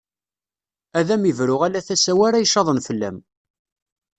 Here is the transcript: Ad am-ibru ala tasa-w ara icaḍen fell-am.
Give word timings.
Ad 0.99 1.07
am-ibru 1.15 1.55
ala 1.65 1.81
tasa-w 1.87 2.19
ara 2.27 2.43
icaḍen 2.43 2.83
fell-am. 2.87 3.17